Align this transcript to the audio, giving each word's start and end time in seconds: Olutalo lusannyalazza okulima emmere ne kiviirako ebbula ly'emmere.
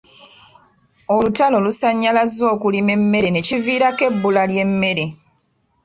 Olutalo 1.15 1.57
lusannyalazza 1.65 2.43
okulima 2.53 2.91
emmere 2.97 3.29
ne 3.31 3.41
kiviirako 3.47 4.01
ebbula 4.09 4.43
ly'emmere. 4.51 5.05